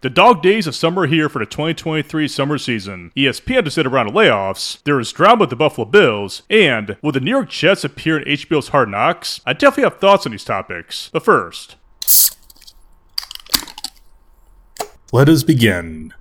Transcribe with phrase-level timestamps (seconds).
[0.00, 3.10] The dog days of summer are here for the 2023 summer season.
[3.16, 7.10] ESPN to sit around the layoffs, there is drama with the Buffalo Bills, and will
[7.10, 9.40] the New York Jets appear in HBO's Hard Knocks?
[9.44, 11.10] I definitely have thoughts on these topics.
[11.12, 11.74] But first,
[15.10, 16.14] let us begin.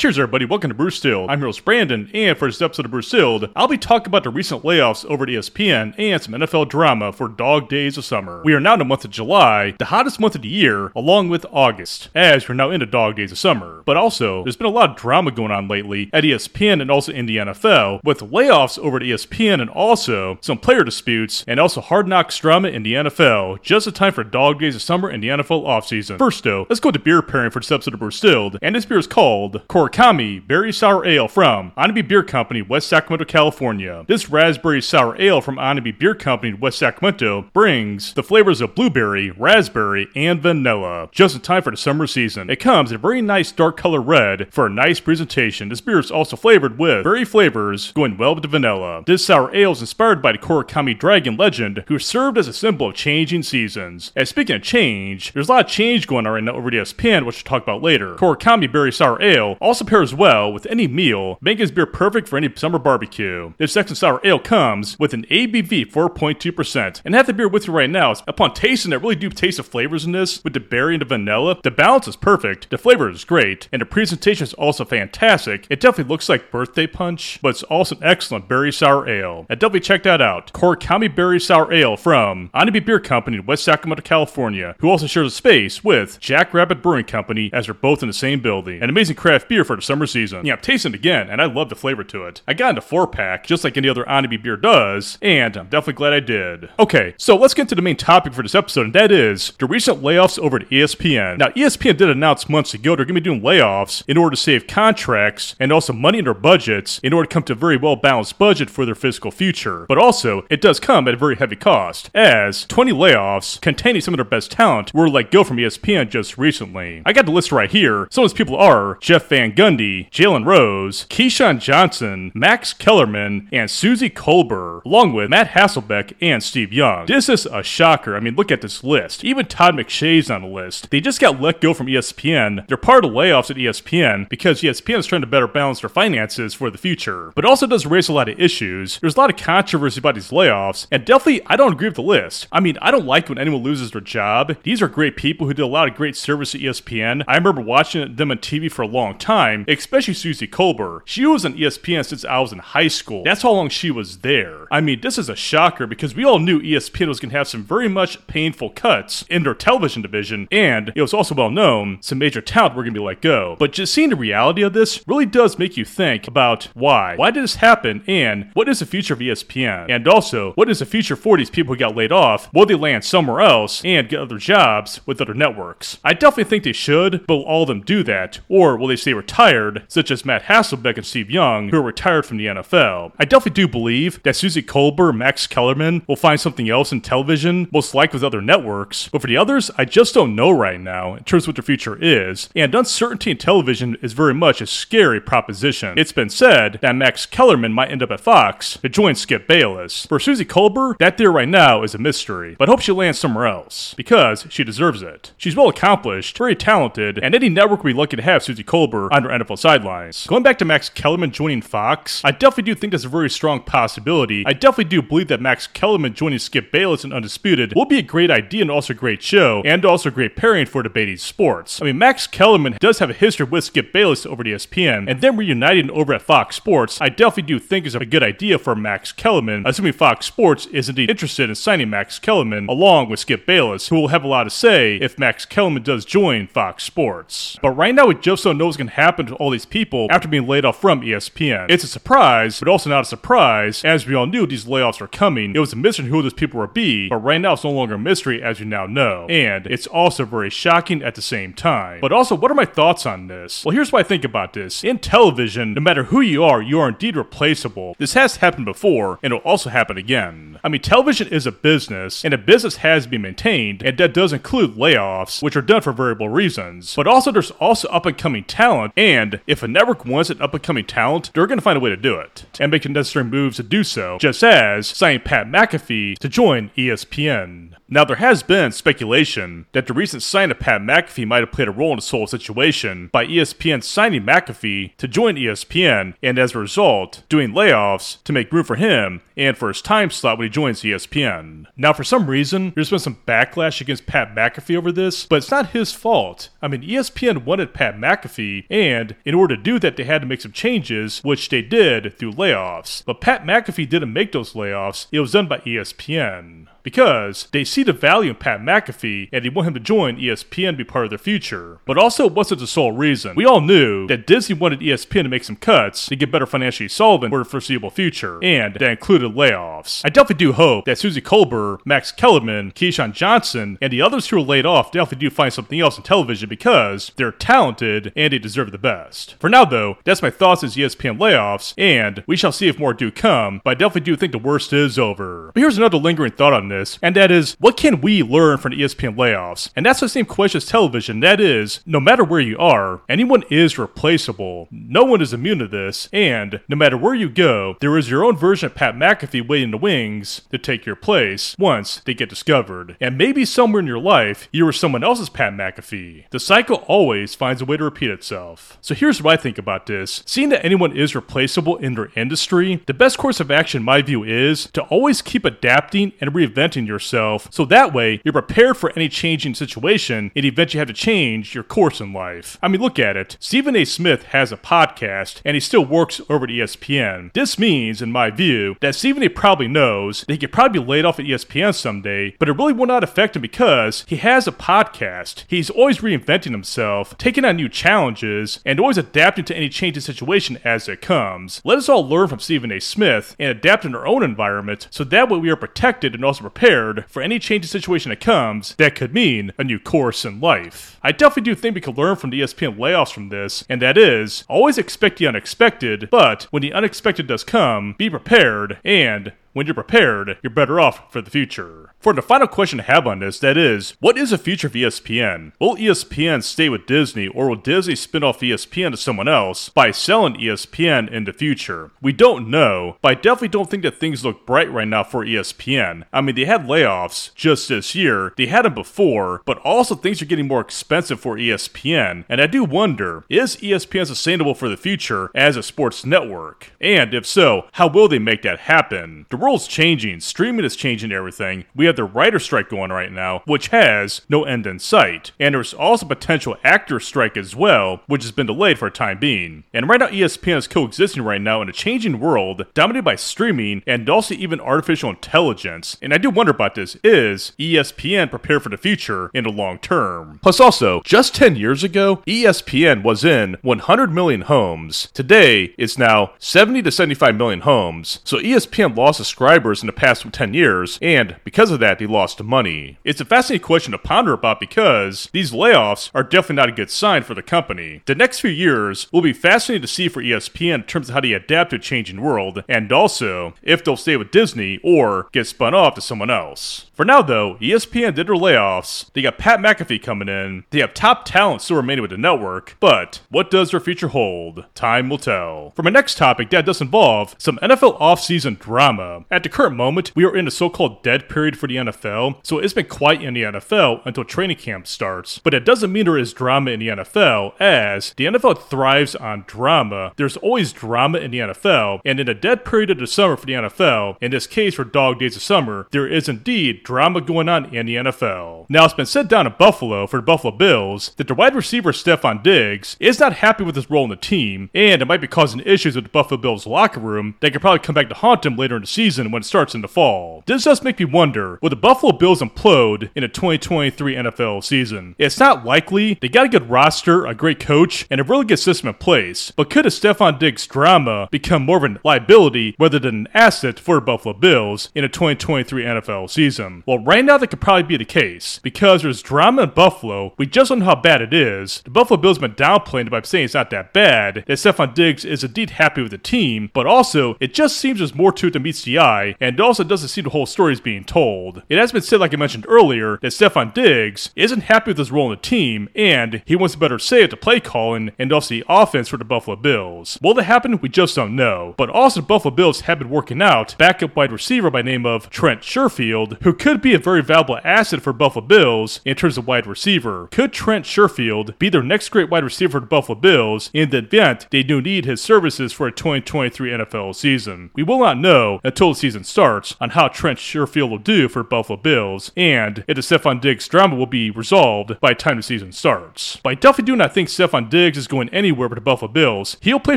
[0.00, 0.46] Cheers, everybody.
[0.46, 1.26] Welcome to Brewstilled.
[1.28, 4.30] I'm your host, Brandon, and for this episode of Brewstilled, I'll be talking about the
[4.30, 8.40] recent layoffs over at ESPN and some NFL drama for dog days of summer.
[8.42, 11.28] We are now in the month of July, the hottest month of the year, along
[11.28, 13.82] with August, as we're now into dog days of summer.
[13.84, 17.12] But also, there's been a lot of drama going on lately at ESPN and also
[17.12, 21.82] in the NFL, with layoffs over at ESPN and also some player disputes and also
[21.82, 25.22] hard knocks drama in the NFL, just in time for dog days of summer and
[25.22, 26.16] the NFL offseason.
[26.16, 28.98] First, though, let's go to beer pairing for this episode of Brewstilled, and this beer
[28.98, 34.04] is called Korakami Berry Sour Ale from Onibi Beer Company, West Sacramento, California.
[34.06, 39.32] This raspberry sour ale from Onibi Beer Company, West Sacramento, brings the flavors of blueberry,
[39.32, 42.50] raspberry, and vanilla, just in time for the summer season.
[42.50, 45.68] It comes in a very nice dark color red for a nice presentation.
[45.68, 49.02] This beer is also flavored with berry flavors going well with the vanilla.
[49.06, 52.90] This sour ale is inspired by the Korakami dragon legend, who served as a symbol
[52.90, 54.12] of changing seasons.
[54.14, 56.74] And speaking of change, there's a lot of change going on right now over at
[56.74, 58.14] ESPN, which we'll talk about later.
[58.14, 62.36] Korakami Berry Sour Ale also pairs well with any meal, making this beer perfect for
[62.36, 63.52] any summer barbecue.
[63.58, 67.72] This Texan Sour Ale comes with an ABV 4.2%, and have the beer with you
[67.72, 68.14] right now.
[68.26, 71.06] Upon tasting it, really do taste the flavors in this with the berry and the
[71.06, 71.58] vanilla.
[71.62, 75.66] The balance is perfect, the flavor is great, and the presentation is also fantastic.
[75.70, 79.46] It definitely looks like birthday punch, but it's also an excellent berry sour ale.
[79.48, 80.52] And definitely check that out.
[80.52, 85.28] Korakami Berry Sour Ale from Onibi Beer Company in West Sacramento, California, who also shares
[85.28, 88.82] a space with Jackrabbit Brewing Company as they're both in the same building.
[88.82, 90.44] An amazing craft beer for the summer season.
[90.44, 92.42] Yeah, I'm tasting it again, and I love the flavor to it.
[92.48, 95.92] I got into four pack, just like any other Onibi beer does, and I'm definitely
[95.92, 96.70] glad I did.
[96.76, 99.66] Okay, so let's get to the main topic for this episode, and that is the
[99.66, 101.38] recent layoffs over at ESPN.
[101.38, 104.42] Now, ESPN did announce months ago they're going to be doing layoffs in order to
[104.42, 107.76] save contracts and also money in their budgets in order to come to a very
[107.76, 109.86] well balanced budget for their fiscal future.
[109.88, 114.14] But also, it does come at a very heavy cost, as 20 layoffs containing some
[114.14, 117.02] of their best talent were let go from ESPN just recently.
[117.06, 118.08] I got the list right here.
[118.10, 123.70] Some of those people are Jeff Van Gundy, Jalen Rose, Keyshawn Johnson, Max Kellerman, and
[123.70, 127.04] Suzy Kolber, along with Matt Hasselbeck and Steve Young.
[127.04, 128.16] This is a shocker.
[128.16, 129.22] I mean, look at this list.
[129.22, 130.88] Even Todd McShay's on the list.
[130.88, 132.66] They just got let go from ESPN.
[132.68, 136.54] They're part of layoffs at ESPN because ESPN is trying to better balance their finances
[136.54, 137.30] for the future.
[137.34, 138.98] But also does raise a lot of issues.
[139.00, 142.02] There's a lot of controversy about these layoffs, and definitely I don't agree with the
[142.02, 142.46] list.
[142.50, 144.56] I mean, I don't like when anyone loses their job.
[144.62, 147.24] These are great people who did a lot of great service at ESPN.
[147.28, 151.02] I remember watching them on TV for a long time, especially Suzy Kolber.
[151.04, 153.22] She was on ESPN since I was in high school.
[153.24, 154.66] That's how long she was there.
[154.70, 157.48] I mean, this is a shocker because we all knew ESPN was going to have
[157.48, 161.98] some very much painful cuts in their television division, and it was also well known
[162.00, 163.56] some major talent were going to be let go.
[163.58, 167.16] But just seeing the reality of this really does make you think about why.
[167.16, 169.90] Why did this happen, and what is the future of ESPN?
[169.90, 172.52] And also, what is the future for these people who got laid off?
[172.52, 175.98] Will they land somewhere else and get other jobs with other networks?
[176.04, 178.40] I definitely think they should, but will all of them do that?
[178.48, 179.39] Or will they stay retired,
[179.88, 183.12] such as Matt Hasselbeck and Steve Young, who are retired from the NFL?
[183.18, 187.66] I definitely do believe that Suzy Kolber, Max Kellerman will find something else in television,
[187.72, 189.08] most likely with other networks.
[189.08, 191.62] But for the others, I just don't know right now in terms of what their
[191.62, 192.50] future is.
[192.54, 195.98] And uncertainty in television is very much a scary proposition.
[195.98, 200.04] It's been said that Max Kellerman might end up at Fox to join Skip Bayless.
[200.04, 202.56] For Suzy Kolber, that there right now is a mystery.
[202.58, 205.32] But hope she lands somewhere else because she deserves it.
[205.38, 209.08] She's well accomplished, very talented, and any network would be lucky to have Suzy Kolber
[209.10, 210.26] on their NFL sidelines.
[210.26, 213.62] Going back to Max Kellerman joining Fox, I definitely do think that's a very strong
[213.62, 214.44] possibility.
[214.46, 218.02] I definitely do believe that Max Kellerman joining Skip Bayless and Undisputed will be a
[218.02, 221.80] great idea and also a great show, and also a great pairing for debating sports.
[221.80, 225.20] I mean, Max Kellerman does have a history with Skip Bayless over at ESPN, and
[225.20, 228.74] them reuniting over at Fox Sports, I definitely do think is a good idea for
[228.74, 233.46] Max Kellerman, assuming Fox Sports is indeed interested in signing Max Kellerman along with Skip
[233.46, 237.58] Bayless, who will have a lot to say if Max Kellerman does join Fox Sports.
[237.60, 240.06] But right now, we just don't know what's going to happen to all these people
[240.10, 241.70] after being laid off from ESPN.
[241.70, 245.08] It's a surprise, but also not a surprise, as we all knew these layoffs were
[245.08, 245.54] coming.
[245.54, 247.94] It was a mystery who those people would be, but right now it's no longer
[247.94, 249.26] a mystery, as you now know.
[249.28, 252.00] And it's also very shocking at the same time.
[252.00, 253.64] But also, what are my thoughts on this?
[253.64, 254.84] Well, here's what I think about this.
[254.84, 257.94] In television, no matter who you are, you are indeed replaceable.
[257.98, 260.58] This has happened before, and it'll also happen again.
[260.62, 264.14] I mean, television is a business, and a business has to be maintained, and that
[264.14, 266.94] does include layoffs, which are done for variable reasons.
[266.94, 270.52] But also, there's also up and coming talent And if a network wants an up
[270.52, 272.90] and coming talent, they're going to find a way to do it and make the
[272.90, 277.76] necessary moves to do so, just as signing Pat McAfee to join ESPN.
[277.88, 281.66] Now, there has been speculation that the recent signing of Pat McAfee might have played
[281.66, 286.54] a role in this whole situation by ESPN signing McAfee to join ESPN and as
[286.54, 290.46] a result, doing layoffs to make room for him and for his time slot when
[290.46, 291.66] he joins ESPN.
[291.74, 295.50] Now, for some reason, there's been some backlash against Pat McAfee over this, but it's
[295.50, 296.50] not his fault.
[296.60, 298.89] I mean, ESPN wanted Pat McAfee, and
[299.24, 302.32] in order to do that, they had to make some changes, which they did through
[302.32, 303.04] layoffs.
[303.04, 307.82] But Pat McAfee didn't make those layoffs, it was done by ESPN because they see
[307.82, 311.04] the value in Pat McAfee and they want him to join ESPN to be part
[311.04, 311.78] of their future.
[311.84, 313.34] But also, it wasn't the sole reason.
[313.36, 316.88] We all knew that Disney wanted ESPN to make some cuts to get better financially
[316.88, 320.02] solvent for the foreseeable future, and that included layoffs.
[320.04, 324.36] I definitely do hope that Suzy Kolber, Max Kellerman, Keyshawn Johnson, and the others who
[324.36, 328.38] were laid off definitely do find something else in television because they're talented and they
[328.38, 329.36] deserve the best.
[329.40, 332.94] For now, though, that's my thoughts as ESPN layoffs, and we shall see if more
[332.94, 335.50] do come, but I definitely do think the worst is over.
[335.54, 338.72] But here's another lingering thought on this, and that is, what can we learn from
[338.72, 339.70] the ESPN layoffs?
[339.76, 341.20] And that's the same question as television.
[341.20, 344.68] That is, no matter where you are, anyone is replaceable.
[344.70, 348.24] No one is immune to this, and no matter where you go, there is your
[348.24, 352.14] own version of Pat McAfee waiting in the wings to take your place once they
[352.14, 352.96] get discovered.
[353.00, 356.30] And maybe somewhere in your life, you were someone else's Pat McAfee.
[356.30, 358.78] The cycle always finds a way to repeat itself.
[358.80, 360.22] So here's what I think about this.
[360.24, 364.22] Seeing that anyone is replaceable in their industry, the best course of action, my view,
[364.22, 369.08] is to always keep adapting and reinventing yourself so that way you're prepared for any
[369.08, 372.58] changing situation in the event you have to change your course in life.
[372.62, 373.36] I mean, look at it.
[373.40, 373.84] Stephen A.
[373.84, 377.32] Smith has a podcast and he still works over at ESPN.
[377.32, 379.28] This means, in my view, that Stephen A.
[379.28, 382.72] probably knows that he could probably be laid off at ESPN someday, but it really
[382.72, 385.44] will not affect him because he has a podcast.
[385.48, 390.58] He's always reinventing himself, taking on new challenges, and always adapting to any changing situation
[390.64, 391.60] as it comes.
[391.64, 392.80] Let us all learn from Stephen A.
[392.80, 396.44] Smith and adapt in our own environment so that way we are protected and also
[396.52, 400.98] prepared for any changing situation that comes that could mean a new course in life.
[401.02, 403.96] I definitely do think we could learn from the ESPN layoffs from this, and that
[403.96, 409.66] is always expect the unexpected, but when the unexpected does come, be prepared and when
[409.66, 411.92] you're prepared, you're better off for the future.
[411.98, 414.72] For the final question I have on this, that is, what is the future of
[414.72, 415.52] ESPN?
[415.60, 419.90] Will ESPN stay with Disney, or will Disney spin off ESPN to someone else by
[419.90, 421.90] selling ESPN in the future?
[422.00, 425.24] We don't know, but I definitely don't think that things look bright right now for
[425.24, 426.04] ESPN.
[426.12, 430.22] I mean, they had layoffs just this year, they had them before, but also things
[430.22, 434.76] are getting more expensive for ESPN, and I do wonder, is ESPN sustainable for the
[434.76, 436.72] future as a sports network?
[436.80, 439.26] And if so, how will they make that happen?
[439.28, 441.64] The world's changing, streaming is changing everything.
[441.74, 445.32] We have the writer strike going right now, which has no end in sight.
[445.40, 449.18] And there's also potential actor strike as well, which has been delayed for a time
[449.18, 449.64] being.
[449.72, 453.82] And right now, ESPN is coexisting right now in a changing world dominated by streaming
[453.86, 455.96] and also even artificial intelligence.
[456.02, 459.78] And I do wonder about this is ESPN prepared for the future in the long
[459.78, 460.38] term?
[460.42, 465.08] Plus, also, just 10 years ago, ESPN was in 100 million homes.
[465.14, 468.20] Today, it's now 70 to 75 million homes.
[468.24, 472.42] So ESPN lost subscribers in the past 10 years, and because of that, they lost
[472.42, 472.98] money.
[473.04, 476.90] It's a fascinating question to ponder about because these layoffs are definitely not a good
[476.90, 478.02] sign for the company.
[478.06, 481.20] The next few years will be fascinating to see for ESPN in terms of how
[481.20, 485.46] they adapt to a changing world, and also if they'll stay with Disney or get
[485.46, 486.90] spun off to someone else.
[487.00, 489.10] For now, though, ESPN did their layoffs.
[489.14, 490.64] They got Pat McAfee coming in.
[490.68, 492.76] They have top talent still remaining with the network.
[492.78, 494.66] But what does their future hold?
[494.74, 495.70] Time will tell.
[495.70, 499.19] For my next topic, that does involve some NFL offseason drama.
[499.30, 502.36] At the current moment, we are in a so called dead period for the NFL,
[502.42, 505.38] so it's been quiet in the NFL until training camp starts.
[505.38, 509.44] But it doesn't mean there is drama in the NFL, as the NFL thrives on
[509.46, 510.12] drama.
[510.16, 513.46] There's always drama in the NFL, and in a dead period of the summer for
[513.46, 517.48] the NFL, in this case for Dog Days of Summer, there is indeed drama going
[517.48, 518.66] on in the NFL.
[518.68, 521.92] Now, it's been said down in Buffalo for the Buffalo Bills that the wide receiver
[521.92, 525.26] Stefon Diggs is not happy with his role in the team, and it might be
[525.26, 528.46] causing issues with the Buffalo Bills locker room that could probably come back to haunt
[528.46, 530.42] him later in the season when it starts in the fall.
[530.46, 535.14] This does make me wonder, will the Buffalo Bills implode in a 2023 NFL season?
[535.18, 536.18] It's not likely.
[536.20, 539.50] They got a good roster, a great coach, and a really good system in place,
[539.50, 543.78] but could a Stefon Diggs drama become more of a liability rather than an asset
[543.78, 546.82] for the Buffalo Bills in a 2023 NFL season?
[546.86, 550.34] Well, right now that could probably be the case because there's drama in Buffalo.
[550.38, 551.82] We just don't know how bad it is.
[551.82, 554.44] The Buffalo Bills have been downplaying it by saying it's not that bad.
[554.46, 558.14] That Stefon Diggs is indeed happy with the team, but also it just seems there's
[558.14, 560.80] more to it than meets the eye, and also doesn't see the whole story is
[560.80, 561.62] being told.
[561.68, 565.10] It has been said, like I mentioned earlier, that Stefon Diggs isn't happy with his
[565.10, 568.32] role in the team, and he wants a better say at the play calling and
[568.32, 570.18] also the offense for the Buffalo Bills.
[570.22, 570.80] Will that happen?
[570.80, 571.74] We just don't know.
[571.76, 575.30] But also, the Buffalo Bills have been working out backup wide receiver by name of
[575.30, 579.46] Trent Sherfield, who could be a very valuable asset for Buffalo Bills in terms of
[579.46, 580.28] wide receiver.
[580.30, 583.98] Could Trent Sherfield be their next great wide receiver for the Buffalo Bills in the
[583.98, 587.70] event they do need his services for a 2023 NFL season?
[587.74, 591.42] We will not know until the season starts on how Trent Sherfield will do for
[591.42, 595.42] Buffalo Bills and if the Stefon Diggs drama will be resolved by the time the
[595.42, 596.36] season starts.
[596.42, 599.56] But I definitely do not think Stefon Diggs is going anywhere with the Buffalo Bills.
[599.60, 599.96] He'll play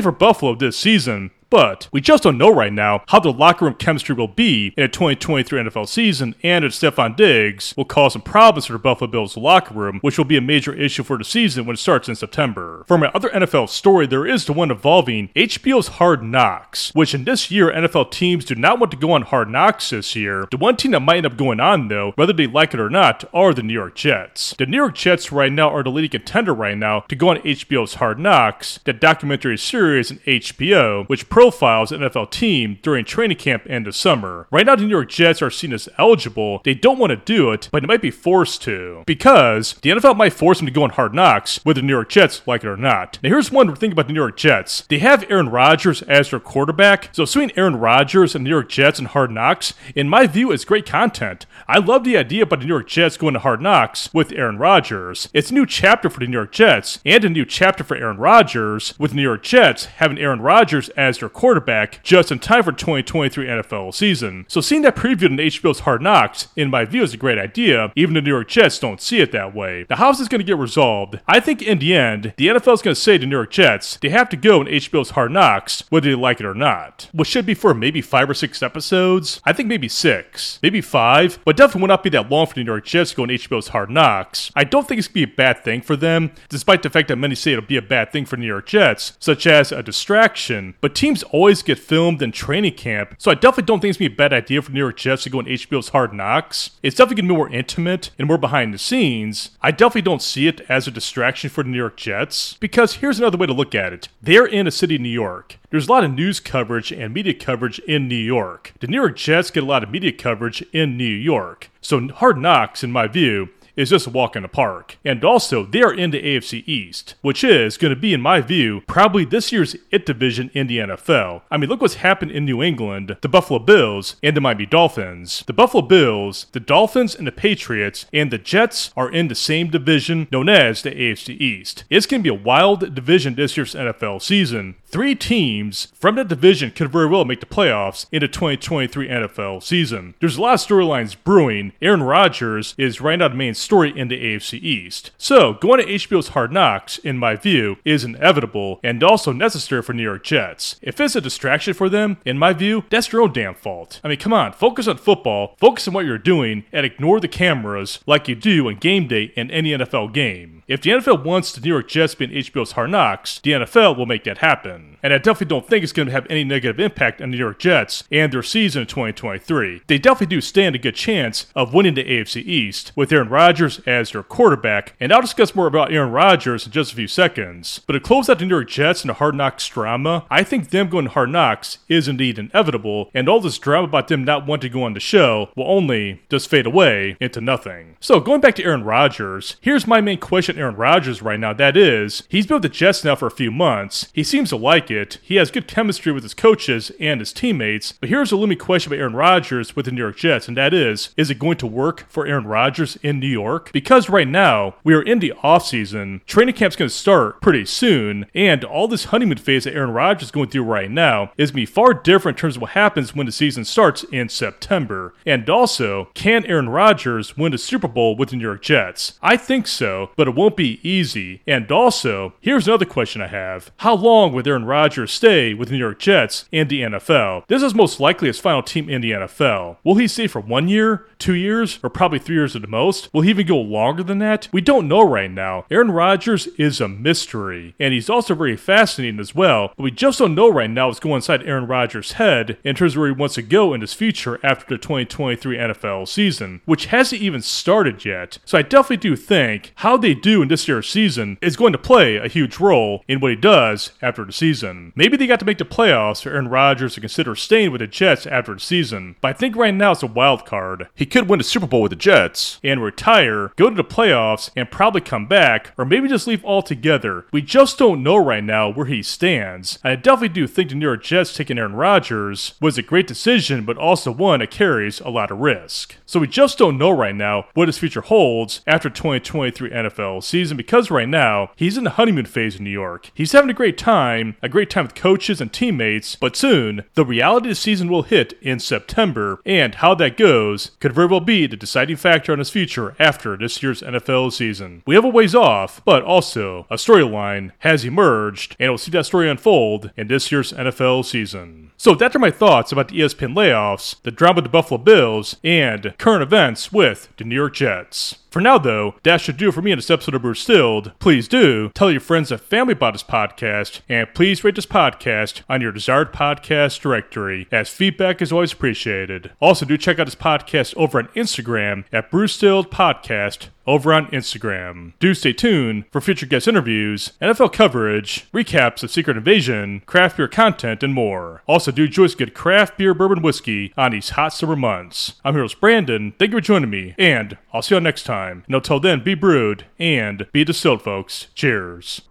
[0.00, 3.74] for Buffalo this season, but we just don't know right now how the locker room
[3.74, 8.22] chemistry will be in a 2023 NFL season and if Stefon Diggs will cause some
[8.22, 11.22] problems for the Buffalo Bills locker room, which will be a major issue for the
[11.22, 12.82] season when it starts in September.
[12.88, 17.22] For my other NFL story, there is the one involving HBO's Hard Knocks, which in
[17.22, 20.48] this year NFL teams do not want to go on Hard Knocks this year.
[20.50, 22.90] The one team that might end up going on though, whether they like it or
[22.90, 24.56] not, are the New York Jets.
[24.58, 27.36] The New York Jets right now are the leading contender right now to go on
[27.42, 33.36] HBO's Hard Knocks, that documentary series in HBO, which pro profiles NFL team during training
[33.36, 34.46] camp and the summer.
[34.50, 36.62] Right now, the New York Jets are seen as eligible.
[36.64, 40.16] They don't want to do it, but they might be forced to because the NFL
[40.16, 42.68] might force them to go on hard knocks, whether the New York Jets like it
[42.68, 43.18] or not.
[43.22, 46.40] Now, here's one thing about the New York Jets they have Aaron Rodgers as their
[46.40, 50.26] quarterback, so seeing Aaron Rodgers and the New York Jets and hard knocks, in my
[50.26, 51.44] view, is great content.
[51.68, 54.56] I love the idea about the New York Jets going to hard knocks with Aaron
[54.56, 55.28] Rodgers.
[55.34, 58.16] It's a new chapter for the New York Jets and a new chapter for Aaron
[58.16, 62.62] Rodgers, with the New York Jets having Aaron Rodgers as their quarterback just in time
[62.62, 64.44] for 2023 NFL season.
[64.48, 67.92] So seeing that previewed in HBO's Hard Knocks, in my view, is a great idea.
[67.96, 69.86] Even the New York Jets don't see it that way.
[69.88, 71.20] Now, how is this going to get resolved?
[71.26, 73.98] I think in the end, the NFL is going to say to New York Jets,
[74.00, 77.08] they have to go in HBO's Hard Knocks, whether they like it or not.
[77.12, 79.40] Which should be for maybe five or six episodes.
[79.44, 82.70] I think maybe six, maybe five, but definitely not be that long for the New
[82.70, 84.50] York Jets to go in HBO's Hard Knocks.
[84.54, 87.08] I don't think it's going to be a bad thing for them, despite the fact
[87.08, 89.82] that many say it'll be a bad thing for New York Jets, such as a
[89.82, 90.74] distraction.
[90.80, 94.10] But teams always get filmed in training camp, so I definitely don't think it's going
[94.10, 96.12] to be a bad idea for the New York Jets to go on HBO's Hard
[96.12, 96.72] Knocks.
[96.82, 99.50] It's definitely going to be more intimate and more behind the scenes.
[99.62, 103.18] I definitely don't see it as a distraction for the New York Jets, because here's
[103.18, 104.08] another way to look at it.
[104.20, 105.58] They're in a city, New York.
[105.70, 108.72] There's a lot of news coverage and media coverage in New York.
[108.80, 111.70] The New York Jets get a lot of media coverage in New York.
[111.80, 114.98] So Hard Knocks, in my view, is just a walk in the park.
[115.04, 118.40] And also, they are in the AFC East, which is going to be, in my
[118.40, 121.42] view, probably this year's IT division in the NFL.
[121.50, 125.44] I mean, look what's happened in New England the Buffalo Bills and the Miami Dolphins.
[125.46, 129.70] The Buffalo Bills, the Dolphins, and the Patriots, and the Jets are in the same
[129.70, 131.84] division known as the AFC East.
[131.90, 134.76] It's going to be a wild division this year's NFL season.
[134.94, 139.60] Three teams from that division could very well make the playoffs in the 2023 NFL
[139.60, 140.14] season.
[140.20, 141.72] There's a lot of storylines brewing.
[141.82, 145.10] Aaron Rodgers is right now the main story in the AFC East.
[145.18, 149.94] So, going to HBO's Hard Knocks, in my view, is inevitable and also necessary for
[149.94, 150.76] New York Jets.
[150.80, 154.00] If it's a distraction for them, in my view, that's your own damn fault.
[154.04, 157.26] I mean, come on, focus on football, focus on what you're doing, and ignore the
[157.26, 160.62] cameras like you do on game day in any NFL game.
[160.66, 163.52] If the NFL wants the New York Jets to be in HBO's Hard Knocks, the
[163.52, 164.96] NFL will make that happen.
[165.02, 167.42] And I definitely don't think it's going to have any negative impact on the New
[167.42, 169.82] York Jets and their season in 2023.
[169.86, 173.80] They definitely do stand a good chance of winning the AFC East with Aaron Rodgers
[173.80, 174.94] as their quarterback.
[174.98, 177.82] And I'll discuss more about Aaron Rodgers in just a few seconds.
[177.86, 180.70] But to close out the New York Jets and the Hard Knocks drama, I think
[180.70, 184.46] them going to Hard Knocks is indeed inevitable, and all this drama about them not
[184.46, 187.96] wanting to go on the show will only just fade away into nothing.
[188.00, 191.52] So going back to Aaron Rodgers, here's my main question Aaron Rodgers right now.
[191.52, 194.08] That is, he's been with the Jets now for a few months.
[194.12, 195.18] He seems to like it.
[195.22, 197.92] He has good chemistry with his coaches and his teammates.
[197.92, 200.74] But here's a looming question about Aaron Rodgers with the New York Jets, and that
[200.74, 203.70] is, is it going to work for Aaron Rodgers in New York?
[203.72, 206.24] Because right now, we are in the offseason.
[206.26, 210.28] Training camp's going to start pretty soon, and all this honeymoon phase that Aaron Rodgers
[210.28, 212.72] is going through right now is going to be far different in terms of what
[212.72, 215.14] happens when the season starts in September.
[215.24, 219.18] And also, can Aaron Rodgers win a Super Bowl with the New York Jets?
[219.22, 221.42] I think so, but it won't be easy.
[221.46, 223.70] And also, here's another question I have.
[223.78, 227.46] How long would Aaron Rodgers stay with the New York Jets and the NFL?
[227.46, 229.76] This is most likely his final team in the NFL.
[229.84, 233.12] Will he stay for one year, two years, or probably three years at the most?
[233.12, 234.48] Will he even go longer than that?
[234.52, 235.64] We don't know right now.
[235.70, 240.18] Aaron Rodgers is a mystery, and he's also very fascinating as well, but we just
[240.18, 243.14] don't know right now what's going inside Aaron Rodgers' head in terms of where he
[243.14, 248.04] wants to go in his future after the 2023 NFL season, which hasn't even started
[248.04, 248.38] yet.
[248.44, 251.78] So I definitely do think how they do in this year's season is going to
[251.78, 254.92] play a huge role in what he does after the season.
[254.96, 257.86] Maybe they got to make the playoffs for Aaron Rodgers to consider staying with the
[257.86, 260.88] Jets after the season, but I think right now it's a wild card.
[260.94, 264.50] He could win the Super Bowl with the Jets and retire, go to the playoffs,
[264.56, 267.26] and probably come back, or maybe just leave altogether.
[267.32, 269.78] We just don't know right now where he stands.
[269.84, 273.64] I definitely do think the New York Jets taking Aaron Rodgers was a great decision,
[273.64, 275.96] but also one that carries a lot of risk.
[276.06, 280.56] So we just don't know right now what his future holds after 2023 NFL season
[280.56, 283.10] because right now he's in the honeymoon phase in New York.
[283.14, 287.04] He's having a great time, a great time with coaches and teammates, but soon the
[287.04, 291.20] reality of the season will hit in September, and how that goes could very well
[291.20, 294.82] be the deciding factor on his future after this year's NFL season.
[294.86, 299.06] We have a ways off, but also a storyline has emerged, and we'll see that
[299.06, 301.70] story unfold in this year's NFL season.
[301.84, 305.36] So that are my thoughts about the ESPN layoffs, the drama with the Buffalo Bills,
[305.44, 308.16] and current events with the New York Jets.
[308.34, 310.98] For now, though, that should do for me in this episode of Brewstilled.
[310.98, 315.42] Please do tell your friends and family about this podcast, and please rate this podcast
[315.48, 319.30] on your desired podcast directory, as feedback is always appreciated.
[319.40, 324.92] Also, do check out this podcast over on Instagram at Brewstilled Podcast over on Instagram.
[324.98, 330.28] Do stay tuned for future guest interviews, NFL coverage, recaps of Secret Invasion, craft beer
[330.28, 331.42] content, and more.
[331.46, 335.14] Also, do some good craft beer bourbon whiskey on these hot summer months.
[335.24, 336.14] I'm Heroes Brandon.
[336.18, 338.44] Thank you for joining me, and I'll see you all next time.
[338.46, 341.28] And until then, be brewed and be distilled, folks.
[341.34, 342.02] Cheers.